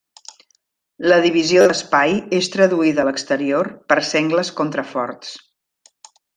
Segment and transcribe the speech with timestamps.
[1.11, 5.39] La divisió de l'espai és traduïda a l'exterior per sengles contraforts.